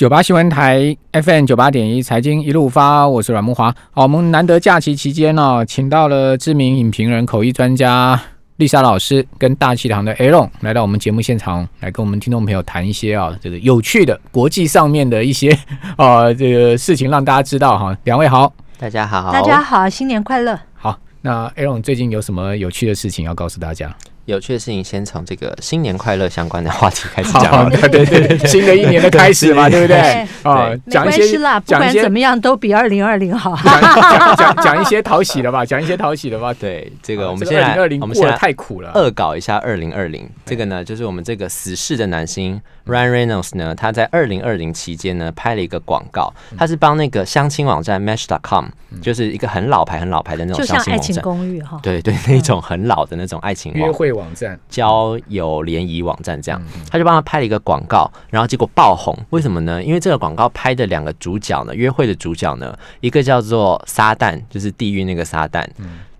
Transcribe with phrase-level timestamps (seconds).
[0.00, 3.70] 九八新闻台 FM 九八点一财经一路发，我是阮木华。
[3.90, 8.18] 好，我们难得假期期间呢，请到了知名影评人、口译专家
[8.56, 15.50] 丽莎老师跟大气堂的 Aaron 来到我们节目现场，来跟我们听众朋友谈一些啊，这个有趣的国际上面的一些
[15.98, 17.94] 啊 这个事情，让大家知道哈。
[18.04, 20.58] 两位好，大家好，大家好，新年快乐。
[20.76, 23.94] 好，那 Aaron 最近有什么有趣的事情要告诉大家？
[24.26, 27.68] 有趣的事情，先从这个新年快乐相关的话题开始讲。
[27.70, 30.26] 对对对，新的一年的开始嘛，对不对？
[30.42, 33.56] 啊，讲一些啦，不管怎么样都比二零二零好。
[33.64, 36.52] 讲讲讲一些讨喜的吧，讲一些讨喜的吧。
[36.54, 40.28] 对，这个我们现在我们现在太苦了，恶搞一下二零二零。
[40.44, 48.66] 这个呢，就是我们这个死侍的男星 Ryan Reynolds 呢，他在二零二零期间呢拍了一个广告，他是帮那个相亲网站 Match.com，
[49.00, 51.22] 就是一个很老牌、很老牌的那种相亲网站。
[51.22, 54.09] 公寓哈，对对，那种很老的那种爱情约会。
[54.12, 59.16] 网站交友联谊网站这样，他就帮他拍了一个广告，然后结果爆红。
[59.30, 59.82] 为什么呢？
[59.82, 65.64] 因为这个广告拍的两个主角呢，约会的主角呢，一个叫做撒旦，就是地狱那个撒旦。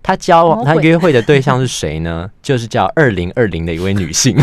[0.03, 2.27] 他交往他约会的对象是谁呢？
[2.41, 4.35] 就是叫二零二零的一位女性。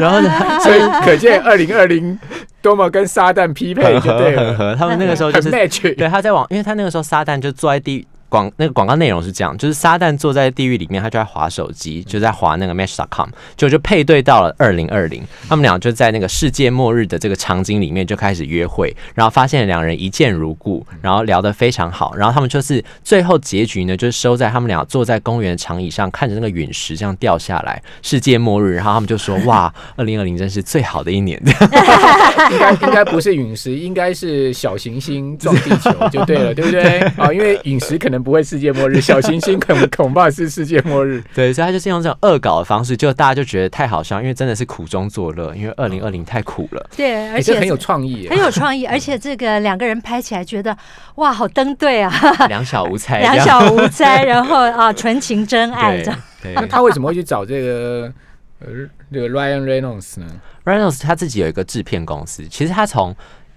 [0.00, 2.18] 然后呢，所以可见二零二零
[2.60, 4.74] 多么跟撒旦匹配，对，很合。
[4.74, 5.94] 他们那个时候就是 match。
[5.94, 8.04] 对，他在网，因为他那个时候撒旦就坐在地。
[8.34, 31.40] 广那个广告内容是这样，就是撒旦坐在地狱里面，他就在划手机，就在划那个 Match.com，就就配对到了二零二零，他们俩就在那个世界末日的这个场景里面就开始约会，然后发现两人一见如故，然后聊得非常好，然后他们就是最后结局呢，就是收在他们俩坐在公园长椅上，看着那个陨石这样掉下来，世界末日，然后他们就说哇，二零二零真是最好的一年。
[32.50, 36.98] 应该应该不是陨石，应该是小行星撞地球就对了，对不对？
[37.16, 38.23] 啊，因为陨石可能。
[38.24, 41.22] 不会世界末日， 小行星恐 恐怕是世界末日。
[41.34, 46.90] 对，所以他就是用这种恶搞的方式，就大家就觉得太好笑，因为真的是苦中作乐，因为二零二零太苦了。
[46.96, 50.76] 对，而且很有创意，很有创意，而且这个两个人拍起来觉得
[51.16, 52.10] 哇，好登对啊，
[52.48, 56.20] 两小无猜，两小无猜，然后啊，纯情真爱这样。
[56.54, 58.12] 那他为什么会去找这个
[58.60, 58.68] 呃
[59.12, 60.26] 这个 Ryan Reynolds 呢
[60.64, 63.14] ？Reynolds 他自己有一个制片公司，其实他从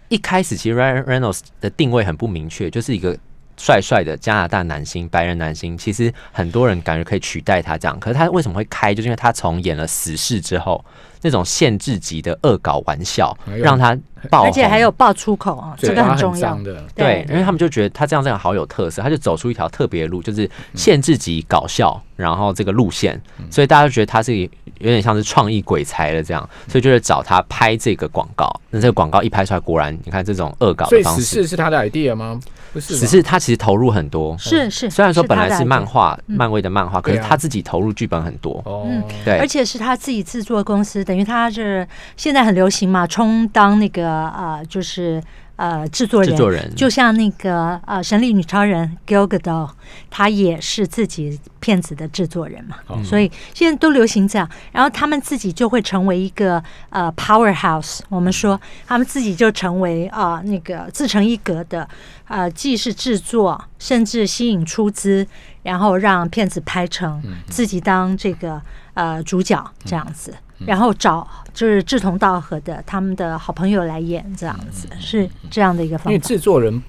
[0.10, 3.18] 一开始，其实 Ryan Reynolds 的定位很不明确，就是一个。
[3.58, 8.00] 帅帅的加拿大男星，白人男星，其实很多人感觉可以取代他这样。
[8.00, 8.94] 可是他为什么会开？
[8.94, 10.84] 就是因为他从演了《死侍》之后，
[11.22, 13.98] 那种限制级的恶搞玩笑，让他
[14.30, 16.84] 爆，而且还有爆粗口啊，这个很重要的。
[16.96, 23.20] 对，因为他们就觉得他这样这样好有特色，他就走出一条特别的路，就是限制级搞笑，然后这个路线，
[23.50, 28.50] 所以大家就觉得他是有点像是创意鬼才了这样，所以就是找他拍这个广告。
[28.70, 32.40] 那这个广告一拍出来，果然你看这种恶搞的方式，死侍是他的 idea 吗？
[32.80, 34.90] 只是他其实投入很多，是是。
[34.90, 38.62] 虽然说本来是漫画，漫威的漫画，可是他自己投入剧本很多。
[38.86, 39.40] 嗯，对。
[39.40, 45.20] 而且是他自己制作公司，等于他是现在很流行嘛，充当那个啊，就是
[45.58, 46.32] 呃制作人。
[46.32, 49.70] 制作人就像那个呃《神力女超人》Gal Gadot，
[50.10, 52.78] 他也是自己片子的制作人嘛。
[53.04, 58.00] 所以现在都流行这样，然后他们自己就会成为一个呃 powerhouse。
[58.08, 61.88] 我们说他们自己就成为啊那个自成一格的。
[62.30, 65.26] 呃，既是制作，甚至吸引出资，
[65.64, 68.62] 然后让片子拍成，自己当这个
[68.96, 70.36] 呃主角这样子，
[70.66, 76.12] 然后找就是志同道合的他们的好朋友来演这样子，是这样的一个方法。
[76.12, 76.82] 因为制作人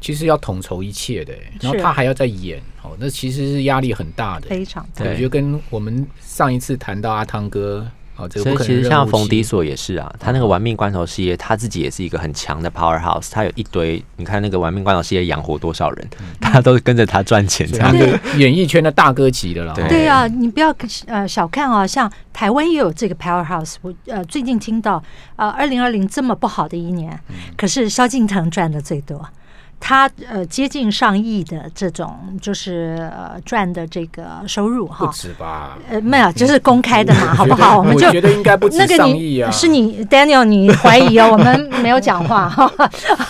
[0.00, 5.04] 其实要统筹一切的，然后他还要再演哦，那其实是压力很大的，非常大。
[5.04, 7.86] 我觉得跟我们上一次谈到阿汤哥。
[8.16, 16.08] 所以其实像冯迪索也是啊，他那个玩命关头系列，他自己也是一个很强的 powerhouse，他有一堆，你看那个玩命关头系列养活多少人，
[16.40, 17.94] 大家都跟着他赚钱，这样
[18.38, 19.74] 演艺圈的大哥级的了。
[19.74, 20.74] 对啊，你不要
[21.06, 25.02] 呃小看啊，像台湾也有这个 powerhouse，我呃最近听到
[25.36, 27.18] 呃二零二零这么不好的一年，
[27.56, 29.28] 可是萧敬腾赚的最多。
[29.78, 35.78] 他呃接近上亿的这种就是呃赚的这个收入哈，不止吧？
[35.88, 37.78] 呃没有，就是公开的嘛， 好不好？
[37.78, 39.50] 我们就觉得应该不止上亿啊。
[39.50, 41.30] 是你 Daniel，你怀疑哦？
[41.32, 42.70] 我们没有讲话哈。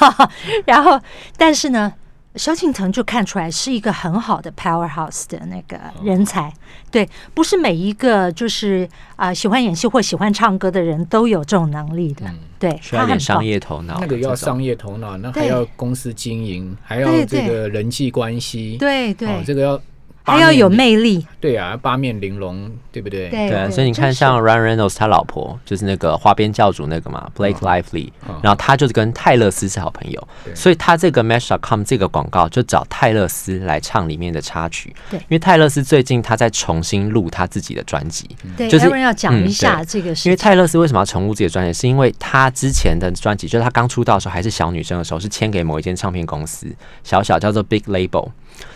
[0.64, 1.00] 然后，
[1.36, 1.92] 但是呢。
[2.36, 6.52] 萧敬腾就看出来是一个很好的 powerhouse 的那个人才，
[6.90, 12.24] 对，不是每一个就是啊喜欢演戏或喜欢唱歌的人都有这种能力的，
[12.58, 19.80] 对，需要点商业头脑，那个要商业头脑，那还要公司经营，还要这个人际关系，对对，这个要。
[20.34, 23.28] 还要有魅力，对啊，八面玲珑，对不对？
[23.30, 34.94] 对对啊，所以你看，像 Ryan Reynolds 他老婆就是那个花边教主那个嘛，Blake Lively，、嗯然后他就是跟泰勒斯是好朋友，所以他这个 Match.com 这个广告就找泰勒斯来唱里面的插曲。
[35.10, 40.30] 对因为泰勒斯最近他在重新录他自己的专辑，对，就是要讲嗯一下这个事情。
[40.30, 41.72] 因为泰勒斯为什么要重录自己的专辑？
[41.72, 46.66] 是因为他之前的专辑，就是他刚出道的时候还是小女生的时候，是签给某一间唱片公司，
[47.04, 48.28] 小小叫做 Big Label。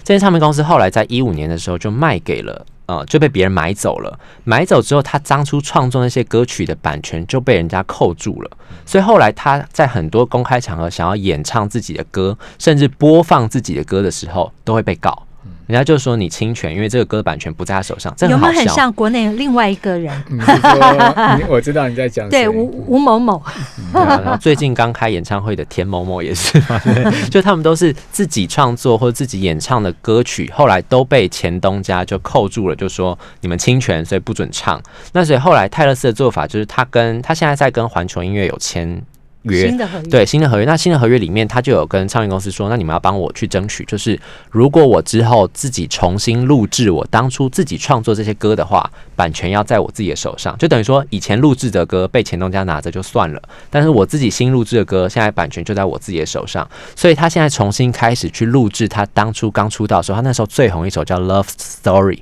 [0.02, 2.66] 这间唱片公司后来在一五年的时候就卖给了。
[2.86, 4.18] 呃，就被别人买走了。
[4.42, 8.50] 买走之后，他当初创作那些歌曲的版权就被人家扣住了。
[8.84, 15.24] 所以后来他在很多公开场合想要演唱自己的歌，甚至播放自己的歌的时候，都会被告。
[15.70, 18.12] 人家就说你侵权，因为这个歌的版权不在他手上。
[18.16, 18.68] 这有没有很。
[18.70, 20.12] 像国内另外一个人？
[20.28, 23.40] 你是说你我知道你在讲对，谁吴吴某某，
[23.94, 26.80] 然后最近刚开演唱会的田某某也是嘛，
[27.30, 34.80] 就他们都是自己创作或者自己演唱的歌曲，后来都被前东家就扣住了，就说你们侵权，所以不准唱。
[35.12, 39.00] 那所以后来泰勒斯的做法就是他跟他现在在跟环球音乐有签
[39.42, 44.18] 约新，的合约，对新的合约，那新的合约里面，他就有跟唱片公司说，那你们要帮我去争取，就是
[44.50, 62.16] 如果我之后自己重新录制我当初自己创作这些歌的话，版权要在我自己的手上，就等于说以前录制的歌被前东家拿着就算了，但是我自己新录制的歌，现在版权就在我自己的手上，所以他现在重新开始去录制他当初刚出道的时候，他那时候最红一首叫《Love Story》。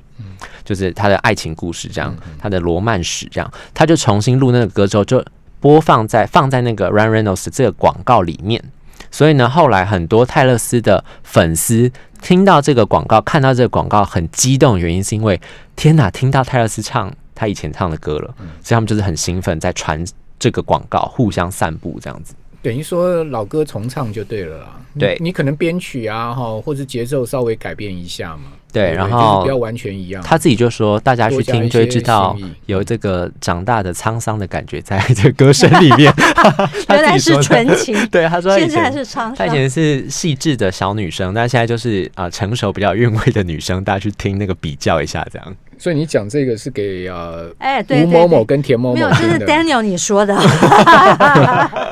[0.63, 5.23] 就是他的爱情故事，这样，他的罗曼史，这样，他就重新录那个歌之后，就
[5.59, 8.63] 播放在放在那个 Ryan Reynolds 这个广告里面。
[9.11, 11.91] 所以呢，后来很多泰勒斯的粉丝
[12.21, 15.39] 听到这个广告，看到这个广告很激动，原因是因为
[15.75, 20.05] 天哪，听到泰勒斯唱他以前唱的歌了，所以他们就是很兴奋，在传
[20.37, 22.35] 这个广告，互相散布这样子。
[22.61, 24.75] 等于说老歌重唱就对了啦。
[24.97, 28.51] 对你可能编曲啊哈，或者节奏稍微改变一下嘛。
[28.71, 30.21] 对，不然后就是不要完全一样。
[30.23, 36.11] 他自己就说，大家去听就会知道有这个长大的沧桑的感觉在这个歌声里面。
[36.87, 39.35] 他原来是纯情， 对，他说他以现在前是沧桑。
[39.35, 39.49] 他以。
[39.51, 45.55] 前是细致的小女生，但现在就是啊、呃成熟比较韵味的女生，大家去听那个比较一下，这样。
[45.79, 49.39] 所以你讲这个是给呃哎，对吴某某跟田某没有，这是。
[49.39, 50.37] Daniel 你说的，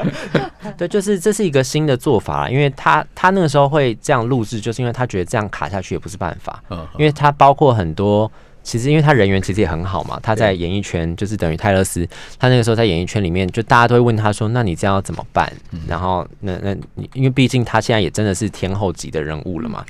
[0.77, 8.31] 对，就是这是一个新的做法，因为他他那个时候会这样录制，就是因为他觉得这样卡下去也不是办法，嗯，因为他包括很多。
[8.63, 12.05] 其实，因为他人缘其实也很好嘛，他在演艺圈就是等于泰勒斯，
[12.37, 15.49] 他那个时候在演艺圈里面，就大家都会问他说：“那你这样要怎么办？”
[15.87, 19.85] 然后，那那你因为毕竟他现在也真的是天后级的人物了嘛，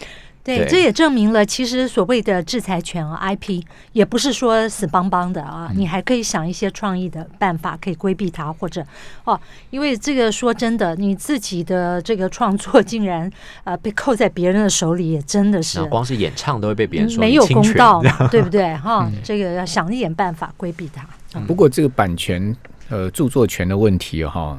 [0.56, 3.62] 对，这也证明了，其实所谓的制裁权啊，IP
[3.92, 8.82] 也不是说死邦邦的啊，你还可以想一些创意的办法，可以规避它，或者
[9.26, 9.40] 哦，
[9.70, 13.30] 因为这个说真的，你自己的这个创作竟然
[13.66, 18.74] 呃被扣在别人的手里，也真的是光是演唱都会被别人说没有公道嘛， 对不对？
[18.78, 21.06] 哈，这个要想一点办法规避它。
[21.46, 22.56] 不过这个版权
[22.90, 24.58] 呃著作权的问题哈，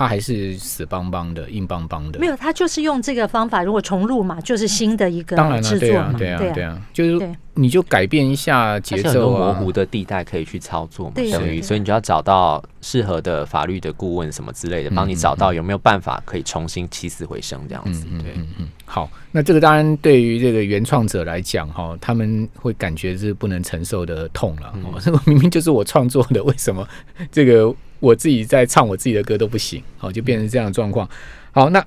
[0.00, 2.18] 它还是死邦邦的、硬邦邦的。
[2.18, 9.52] 没有，他就是用这个方法，如果重录嘛，就是新的一个当然了，制作嘛，，对啊对啊，对啊，就是你就改变一下而节奏且很多模啊。
[9.52, 18.06] 糊的地带可以去操作嘛，对等于所以你就要找到适合的法律的顾问什么之类的，帮你找到有没有办法可以重新起死回生这样子。
[18.22, 24.72] 对，嗯嗯好，那这个当然对于这个原创者来讲哈，他们会感觉是不能承受的痛了。
[24.82, 26.88] 哦，这 个明明就是我创作的，为什么
[27.30, 27.70] 这个
[28.00, 29.82] 我自己在唱我自己的歌都不行？
[29.98, 31.08] 好，就变成这样的状况。
[31.52, 31.84] 好，那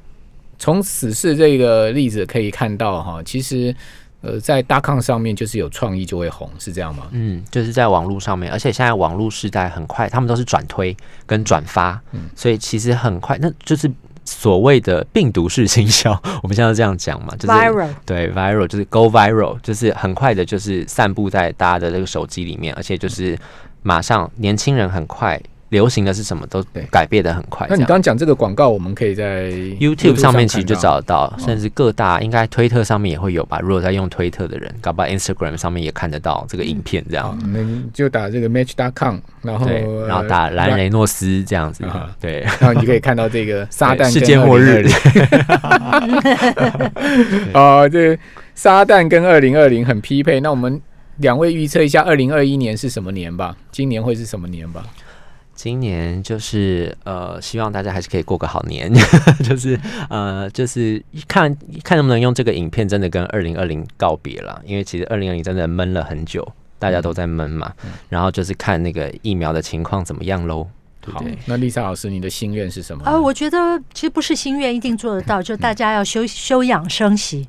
[0.58, 3.76] 从此事这个例子可以看到哈，其实
[4.22, 7.08] 呃，在大抗上面就是有创意就会红，是这样吗？
[7.12, 10.96] 嗯，就是在网络上面，而且现在网络时代很快，他们都是转推
[11.26, 13.92] 跟转发，嗯所以其实很快，那就是
[14.24, 23.38] 所谓的病毒式行销，我们现在这样讲嘛，就是 viral 对 viral 就是 go viral，就是很快的，就是散布在大家的这个手机里面，而且就是
[23.82, 25.38] 马上年轻人很快
[25.74, 27.66] 流行的是什么都改变的很快。
[27.68, 29.50] 那你刚刚讲这个广告，我们可以在
[29.82, 33.60] YouTube 上面其实就找得到，甚至各大应该推特上面也会有吧。
[33.60, 39.68] 如果在用推特的人，搞不好 Instagram 上面也看得到这个影片这样。，那你就打这个 Match.com，然后，
[40.08, 44.88] 然后打呃兰雷诺斯这样子啊，对，然后你就可以看到这个 撒旦世界末日
[47.54, 48.16] 啊， 这
[48.54, 50.40] 撒旦跟二零二零很匹配。
[50.40, 50.80] 那我们
[51.18, 53.56] 两位预测一下，二零二一年是什么年吧？
[53.72, 54.84] 今年会是什么年吧？
[55.56, 58.92] 今年就是呃，希望大家还是可以过个好年，
[59.44, 59.80] 就是
[60.10, 66.48] 呃，就是看看能不能用这个影片真的跟二零二零告别了，因为其实二零二零真的闷了很久，
[66.80, 67.72] 大家都在闷嘛，
[68.10, 70.68] 然后就是看那个疫苗的情况怎么样喽。
[71.06, 73.12] 好对不对？，那丽莎老师，你的心愿是什么呢？
[73.12, 77.46] 呃，我觉得其实不是心愿一定做得到，就大家要休休养生息，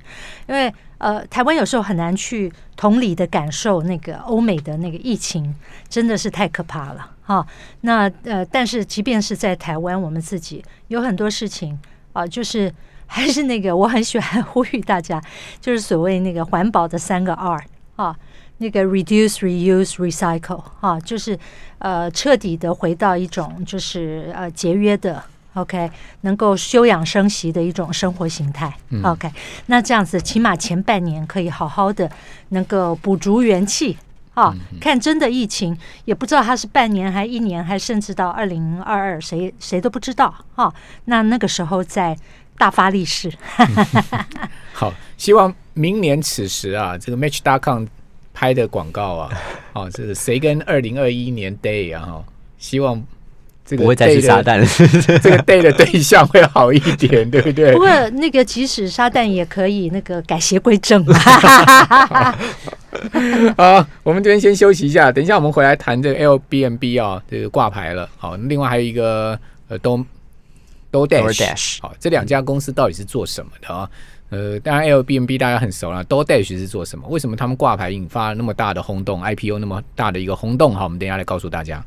[0.49, 5.55] 因为呃，台湾有时候很难去同理的感受那个欧美的那个疫情，
[5.87, 7.47] 真的是太可怕了哈。
[7.83, 11.79] 那呃，但是即便是在台湾，我们自己有很多事情
[12.15, 12.73] 啊、就是
[13.07, 15.23] 还是那个我很喜欢呼吁大家，
[15.61, 17.63] 就是所谓那个环保的三个 R
[17.97, 18.17] 啊。
[18.59, 21.37] 那个 reduce, reuse, recycle 啊，就是
[21.81, 25.23] 呃彻底的回到一种就是呃节约的
[25.55, 28.73] OK，能够休养生息的一种生活形态。
[29.03, 29.31] OK，
[29.67, 32.11] 那这样子起码前半年可以好好的
[32.51, 33.97] 能够补足元气。
[34.35, 40.75] 啊，看真的疫情也不知道它是半年还一年，还甚至到二零二二，谁谁都不知道啊。
[41.05, 42.17] 那那个时候再
[42.59, 43.33] 大发利市，
[44.75, 47.85] 好，希望明年此时啊，这个 Match.com
[48.33, 49.31] 拍的广告啊，
[49.73, 52.25] 哦，这是谁跟二零二一年 Day 啊，哈，
[52.59, 53.01] 希望
[53.65, 54.67] 这个不会再是撒旦了。
[55.21, 57.79] 这个 Day 的对象会好一点，对不对不？
[57.79, 62.37] 过那个即使沙旦也可以那个改邪归正啊。
[63.57, 68.09] 好，我们这边先休息一下，等一下我们回来谈这个 Airbnb 啊，这个挂牌了。
[68.17, 70.05] 好，另外还有一个呃都
[70.91, 73.89] 都 Dash，DoorDash 好，这两家公司到底是做什么的啊？
[74.31, 77.07] 呃，当然 Airbnb 大家很熟了，DoorDash 是做什么？
[77.09, 80.75] 为什么他们挂牌引发了那么大的轰动，IPO 那么大的一个轰动？
[80.75, 81.85] 好，我们等一下来告诉大家。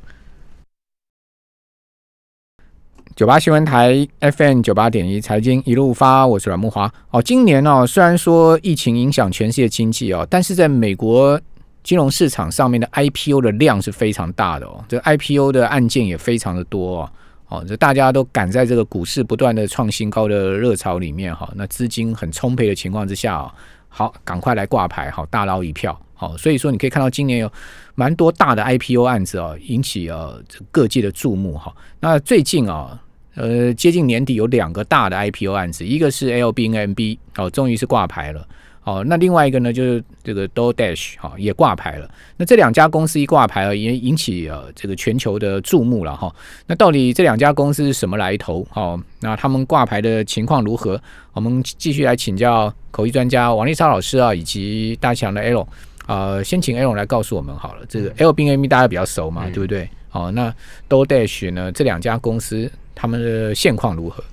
[3.18, 6.94] 九八新闻台 FM 九八点一财经一路发，我是阮木华。
[7.10, 11.42] 哦，今年哦，虽然说疫情影响全世界经济哦，但是在美国
[11.82, 17.12] 金融市场上面的 IPO 的量是非常大的哦，这 IPO 的案件也非常的多哦。
[17.48, 23.52] 哦，这大家都赶在这个股市不断的创新高的热潮里面哈，那资金很充沛的情况之下哦，
[23.90, 26.00] 好，赶快来挂牌，好，大捞一票。
[26.14, 27.52] 好，所以说你可以看到今年有
[27.96, 31.76] 蛮多大的 IPO 案子哦，引起呃各界的注目哈。
[32.00, 33.00] 那最近啊、
[33.38, 38.46] 呃，接近年底有两个大的 IPO 案子，一个是 LBNB 哦，终于是挂牌了。
[38.84, 42.10] 哦，那另外一个呢，就是这个 DoorDash 哈、也挂牌了。
[42.38, 46.34] 那这两家公司一挂牌啊，也引起呃这个全球的注目了哈、
[46.66, 48.66] 那到底这两家公司是什么来头？
[48.74, 51.00] 哦，那他们挂牌的情况如何？
[51.34, 55.68] 我们继续来请教口译专家王丽超老师啊，以及大强的 L。
[56.08, 59.90] 呃，先请 L 来告诉我们好了，这个 LBNB 大家比较熟嘛，嗯对不对？
[60.14, 60.52] 哦，那
[60.88, 64.24] DoorDash 呢，这两家公司他们的现况如何？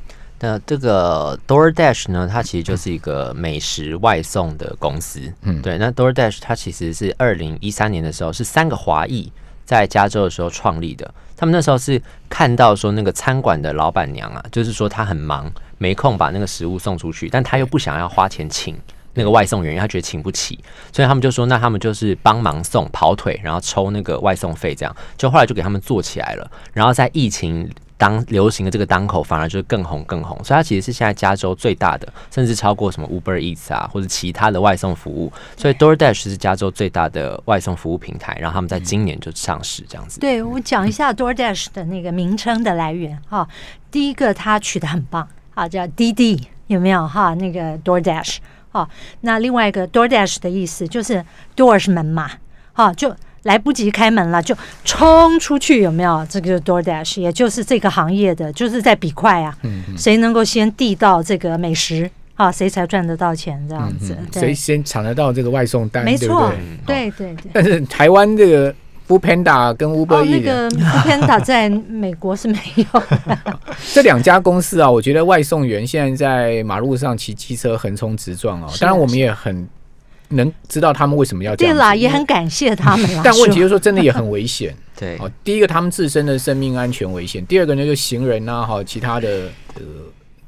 [0.40, 5.20] 那这个 DoorDash 呢，它其实就是一个美食外送的公司。
[5.42, 5.76] 嗯对。
[5.76, 9.30] 那 DoorDash 它其实是二零一三年的时候，是三个华裔
[9.66, 11.12] 在加州的时候创立的。
[11.36, 18.76] 他们那时候是看到说那个餐馆的老板娘啊，就是说她很忙，没空把那个食物送出去，但她又不想要花钱请。
[19.16, 20.58] 那个外送员，因为他觉得请不起，
[20.92, 26.50] 所以他们就说，那他们就是帮忙送跑腿，然后抽那个外送费，这样就后来就给他们做起来了。
[26.72, 27.70] 然后在疫情
[28.04, 35.32] 当流行的这个当口，反而就是更红更红，所以它其实是现在加州最大的，甚至超过什么 Uber Eats 啊，或者其他的外送服务。
[35.56, 40.20] 所以 DoorDash 是加州最大的外送服务平台，然后他们在今年就上市这样子。
[40.20, 43.48] 对我讲一下 DoorDash 的那个名称的来源哈。
[43.90, 47.32] 第一个它取得很棒啊，叫滴滴，有没有哈？
[47.32, 48.36] 那个 DoorDash
[48.72, 48.86] 啊，
[49.22, 51.24] 那另外一个 DoorDash 的意思就是
[51.56, 52.30] door 是门嘛，
[52.74, 56.26] 哈，就来不及开门了，就冲出去，有没有？
[56.28, 59.56] 这个就是 DoorDash，也就是这个行业的，就是在比快啊，
[59.96, 64.16] 谁能够先递到这个美食啊，谁才赚得到钱这样子。
[64.32, 66.04] 谁，先抢得到这个外送单？
[66.04, 66.52] 没错
[66.86, 67.50] 对不对，对。
[67.52, 68.74] 但是台湾这个
[69.06, 73.38] Food Panda 跟 Uber 哦，那 Eats、个 Panda 在美国是没有的。
[73.92, 78.68] 这两家公司啊，我觉得外送员现在在马路上骑机车横冲直撞哦。
[78.68, 79.68] 是当然，我们也很
[80.30, 81.74] 能知道他们为什么要这样。
[81.74, 83.22] 对啦，也很感谢他们啦。
[83.24, 84.74] 但问题就是说，真的也很危险。
[84.96, 89.82] 对哦，第一个他们自身的生命安全危险，第二个呢就行人啊，哈，其他的呃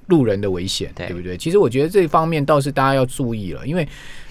[0.06, 1.37] 路人的危险，对对不对？
[1.37, 3.87] 其实我觉得这方面倒是大家要注意了，因为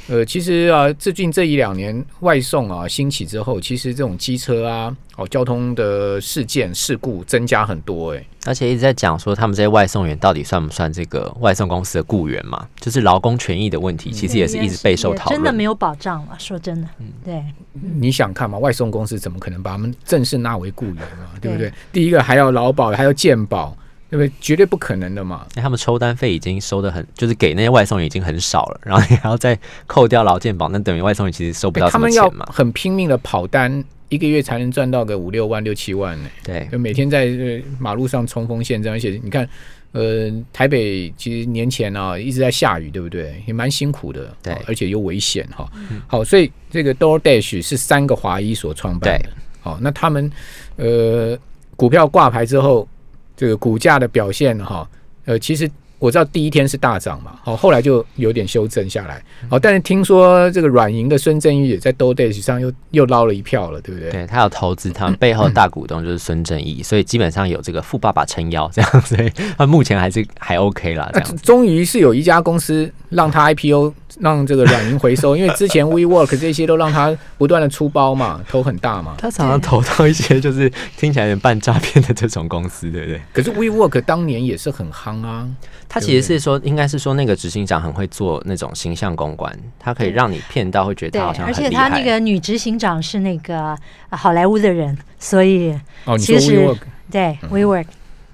[0.08, 12.68] 呃，其实啊，最近这一两年外送啊兴起之后，其实这种机车啊，哦，交通的事件事故增加很多、哎，而且一直在讲说，他们这些外送员到底算不算这个外送公司的雇员嘛？
[12.80, 15.36] 就是劳工权益的问题，其实也是一直备受讨论。
[15.36, 16.36] 真的没有保障了。
[16.38, 16.88] 说真的，
[17.24, 17.44] 对，
[17.74, 18.60] 你想看嘛？
[18.60, 21.30] 外送公司怎么可能把他们正式纳为雇员嘛？
[21.42, 21.70] 对不对？
[21.70, 23.76] 对第一个还要劳保，还要健保，
[24.16, 24.38] 对不对？
[24.40, 25.46] 绝对不可能的嘛。
[25.56, 29.58] 哎他们抽单费已经收的很，就是给那些外送员已经很少了，然后你还要再
[29.88, 32.46] 扣掉劳健保，那等于外送员其实收不到他们要什么钱嘛。
[32.54, 39.48] 很拼命的跑单，一个月才能赚到个五六万、六七万呢、对，就每天在呃马路上冲锋陷阵，而且你看，
[39.92, 43.42] 呃，台北其实年前啊一直在下雨，对不对？
[43.46, 45.70] 也蛮辛苦的，对哦而且又危险哈。
[46.08, 49.32] 好，所以这个 DoorDash 是三个华裔所创办的对。
[49.62, 50.32] 好，那他们
[50.76, 51.38] 呃
[51.76, 52.88] 股票挂牌之后，
[53.36, 54.88] 这个股价的表现哈，
[55.26, 64.12] 呃，其实我知道第一天是大涨嘛，好，后来就有点修正下来，好，但是听说这个软银的孙正义也在 Do Days 上又又捞了一票了，对不对？
[64.12, 71.38] 对他有投资，他们背后大股东就是孙正义，所以基本上有这个富爸爸撑腰这样，所以他目前还是还 OK 啦，这样。
[71.38, 73.94] 终于是有一家公司让他 IPO。
[74.20, 79.16] 让这个软银回收， 因为之前 WeWork 这些都让他不断的出包嘛，投很大嘛。
[79.18, 83.22] 他常常投到一些就是听起来有点半诈骗的这种公司，对不对？
[83.34, 85.48] 可是 WeWork 当年也是很夯啊。
[85.88, 93.78] 他其实是说，应该是说那个执行长很会做那种形象公关，他可以让你骗到会觉得他好像而且他那个女执行长是那个
[94.10, 95.78] 好莱坞的人，所以
[96.18, 96.68] 其实
[97.12, 97.86] 对 WeWork。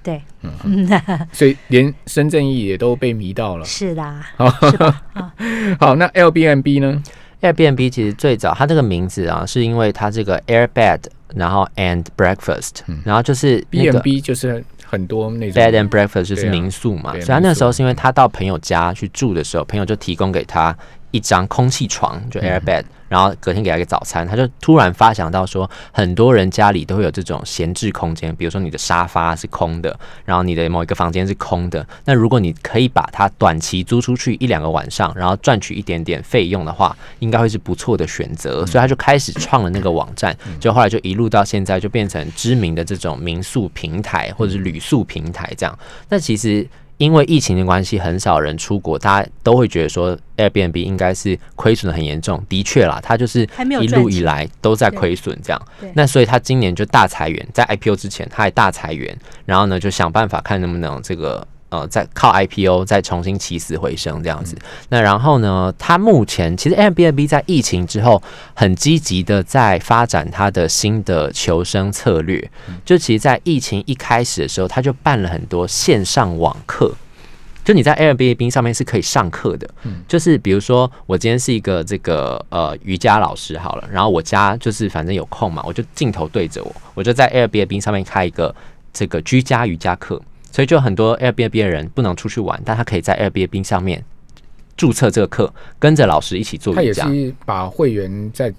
[0.04, 0.88] 对，嗯，
[1.32, 3.66] 所以连深圳义也都被迷到了。
[3.66, 4.04] 是的，
[4.36, 4.50] 好，
[5.80, 7.02] 好，那 L B N B 呢
[7.42, 11.00] ？L B N B 其实最早它这个名字啊，是因为它这个 Air Bed，
[11.36, 20.76] 然后 and Breakfast，然后就是 B N B 就是很多那种 Bed and Breakfast 就是民宿嘛，所以他那时候是因为他到朋友家去住的时候，朋友就提供给他。
[21.14, 45.78] 一张空气床就 air bed，然后隔天给他一个早餐，他就突然发想到说，很多人家里都会有这种闲置空间，比如说你的沙发是空的，然后你的某一个房间是空的，那如果你可以把它短期租出去一两个晚上，然后赚取一点点费用的话，应该会是不错的选择，所以他就开始创了那个网站，就后来就一路到现在就变成知名的这种民宿平台或者是旅宿平台这样。
[46.08, 46.66] 那其实。
[47.02, 52.44] 因为疫情的关系，很少人出国，大家都会觉得说 Airbnb 应该是亏损的很严重。
[52.48, 53.42] 的确啦，它就是
[53.82, 55.60] 一路以来都在亏损这样。
[55.96, 61.48] 那所以它今年就大裁员，在 IPO 之前它还大裁员，然后呢就想办法看能不能这个。
[61.72, 64.58] 呃，再靠 IPO 再重新起死回生这样子。
[64.90, 68.22] 那然后呢，它目前其实 Airbnb 在疫情之后
[68.54, 72.52] 很积极的在发展它的新的求生策略。
[72.84, 76.94] 就其实，在疫情一开始的时候，他就办了很多线上网课。
[77.64, 79.70] 就你在 Airbnb 上面是可以上课的。
[80.08, 88.54] 就是比如说，我今天是一个这个呃瑜伽老师好了，然后我家就是反正有空嘛，我就镜头对着我，我就在 Airbnb 上面开一个
[88.92, 90.22] 这个居家瑜伽课。
[90.52, 94.04] 所以就很多 Airbnb 的人不能出去玩，但他可以在 Airbnb 上面
[94.76, 97.06] 注册这个课，跟着老师一起做瑜伽。
[97.06, 98.54] 他也是把会员再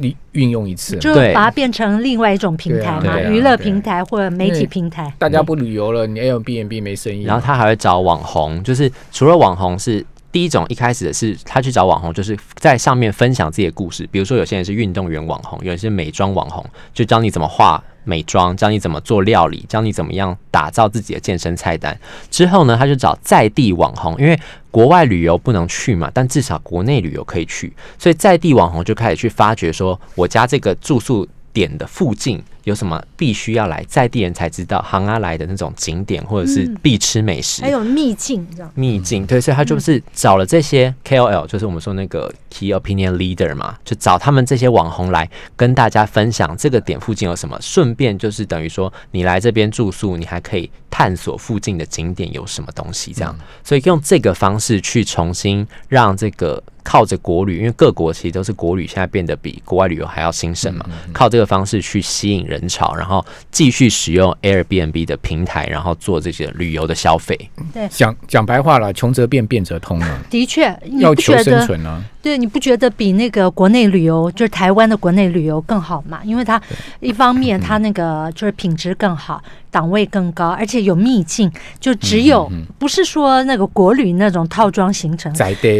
[0.00, 5.12] 运运用一次，就把它变成另外一种平台嘛，娱乐平台或者媒体平台。
[5.18, 7.24] 大家不旅游了，你 Airbnb 没生意。
[7.24, 10.04] 然后他还会找网红，就是除了网红是。
[10.30, 14.06] 第一种一开始的是他去找网红，就是在上面分享自己的故事。
[14.12, 21.94] 比如说，有些人是运动员网红，有人是美妆网红，就教你怎么画美妆，教你怎么做料理，教你怎么样打造自己的健身菜单。
[22.30, 24.40] 之后呢，他就找在地网红，因为
[24.70, 32.42] 国外旅游不能去嘛，但至少国内旅游可以去，所以在地网红就开始去发掘说，我家这个住宿点的附近。
[32.68, 38.70] 有什么必须要来在地人才知道行啊来的那种景点，或者是必吃美食，还有秘境，这样。
[38.74, 62.57] 秘境对，所以他就是找了这些 KOL，就是我们说那个 Key Opinion Leader 嘛，就找他们这些网红来跟大家分享这个点附近有什么，顺便就是等于说你来这边住宿，你还可以探索附近的景点有什么东西，这样，所以用这个方式去重新让这个靠着国旅，因为各国其实都是国旅，现在变得比国外旅游还要兴盛嘛，靠这个方式去吸引人。
[62.58, 67.38] 人潮，然后继续使用 Airbnb 的平台，然后做这些旅游的消费。
[67.72, 70.24] 对，讲讲白话了，穷则变，变则通了。
[70.28, 70.64] 的确，
[70.98, 72.04] 要求生存呢。
[72.20, 76.20] 对，你不觉得比那个国内旅游，就是台湾的国内旅游更好吗？
[76.24, 76.60] 因为它
[77.00, 85.32] 一方面它那个就是品质更好，档位更高，而且有秘境，就只有不是说那个国旅那种套装行程，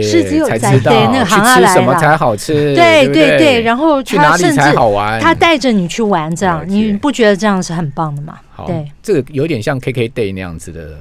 [0.02, 2.74] 是只有在对那个行啊来什么才好吃？
[2.74, 8.38] 对对对，然后他甚至好玩，他带着你去玩，这样你不觉得这样是很棒的吗？
[8.66, 10.98] 对，这个有点像 KK Day 那样子的。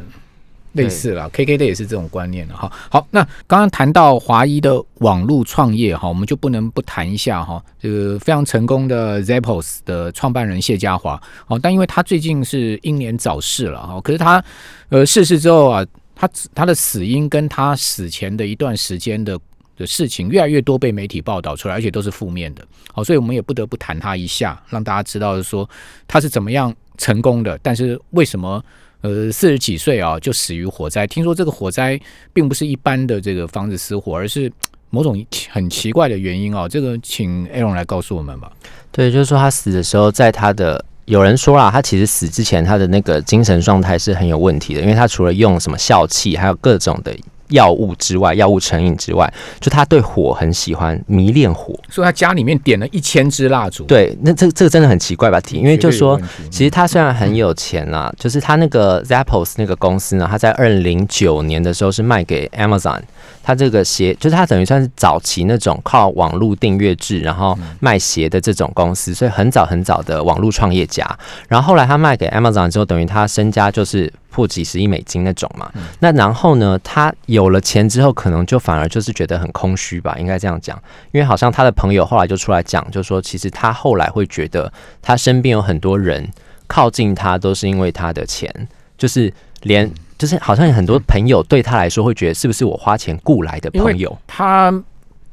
[0.84, 2.72] 类似了，K K 的也是这种观念了哈。
[2.90, 11.22] 好，那刚刚谈到华谊的网络创业哈，我们就不能不谈一下哈，这个非常成功的 Zappos 的创办人谢家华。
[11.48, 14.44] 哦，但因为他最近是英年早逝了哈，可是他
[14.90, 15.86] 呃逝世之后啊，
[16.16, 19.38] 他他的死因跟他死前的一段时间的
[19.76, 22.66] 的事情越来越多被媒体报道出来，而且都是负面的。
[22.94, 25.70] 好，所以我们也不得不谈他一下，让大家知道说
[26.08, 28.64] 他是怎么样成功的，但是为什么？
[29.02, 31.06] 呃，四十几岁啊，就死于火灾。
[31.06, 32.00] 听说这个火灾
[32.34, 34.52] 并不是一般的这个房子失火，而是
[34.90, 36.68] 某种很奇怪的原因啊。
[36.68, 38.52] 这个请艾伦来告诉我们吧。
[38.92, 47.16] 对，就是说他死的时候，在他的有人说啦，他其实死之前他的那个精神状态是很有问题的，因为他除了用什么笑气，还有各种的
[47.50, 51.74] 药物之外，药物成瘾之外，就他对火很喜欢，迷恋火。
[51.90, 55.40] 所以他家里面点了一千支蜡烛，对，那这这个真的很奇怪吧？
[55.52, 63.00] 因为就说绝对有问题，其实他虽然很有钱啦，就是他那个 Zappos 那个公司呢，他在二零零九年的时候是卖给 Amazon，
[63.44, 71.08] 他这个鞋就是他等于算是早期那种靠网络订阅制，然后卖鞋的这种公司，所以很早很早的网络创业家。
[71.48, 75.72] 然后后来他卖给 Amazon 之后，等于他身家就是破几十亿美金那种嘛。
[76.00, 80.78] 那然后呢，他有了钱之后，可能就反而就是觉得很空虚吧，应该这样讲。
[81.12, 86.28] 因为好像他的朋友后来就出来讲，就说其实他后来会觉得他身边有很多人
[86.68, 88.52] 靠近他，都是因为他的钱，
[88.98, 94.18] 就是连就是好像有很多朋友对他来说会觉得是不是我花钱雇来的朋友？
[94.28, 94.74] 他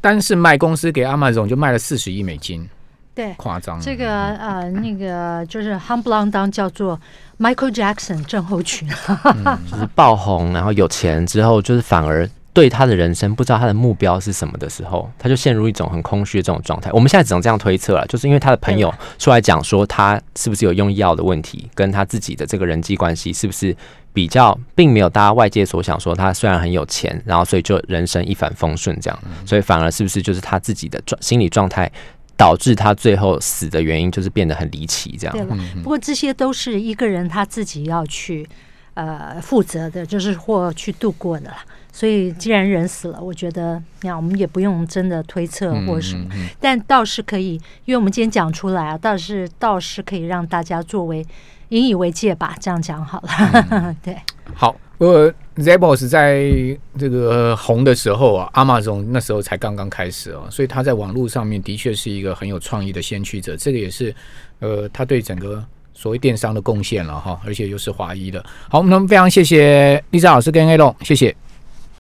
[0.00, 2.68] 单是卖公司给 Amazon 就卖了四十亿美金，
[3.14, 3.33] 对。
[3.37, 3.81] 夸张。
[3.81, 7.00] 这个呃，那个就是 h u m b l a n d 叫做
[7.38, 16.90] Michael Jackson 症候群，就是爆红，然后有钱之后，就是反而对他的人生不知道他的目标是什么的时候，他就陷入一种很空虚的这种状态。
[16.92, 23.77] 我们现在只能这样推测了，就是因为他的朋友出来讲说他是不是有用药的问题，跟他自己的这个人际关系是不是
[24.12, 31.90] 比较，并没有大家外界所想说他虽然很有钱，然后所以就人生一帆风顺这样，所以反而是不是就是他自己的状心理状态。
[32.36, 35.36] 导致他最后死的原因就是变得很离奇，这样。
[35.36, 35.56] 对了。
[35.82, 38.46] 不过这些都是一个人他自己要去
[38.94, 41.64] 呃负责的，就是或去度过的啦。
[41.92, 51.24] 所以既然人死了，我觉得那我们也不用真的推测或什么，但倒是可以，因为我们今天讲出来啊，倒是倒是可以让大家作为
[51.68, 53.94] 引以为戒吧，这样讲好了。
[54.02, 54.16] 对，
[54.54, 56.48] 好，呃，Zappos 在
[56.96, 64.14] 这个红的时候啊，Amazon 那时候才刚刚开始哦，所以他在网络上面的确是一个很有创意的先驱者，这个也是
[64.61, 68.44] 呃他对整个所谓电商的贡献了哈，而且又是华裔的。
[68.68, 71.35] 好，那么非常谢谢丽莎老师跟 A 龙，谢谢。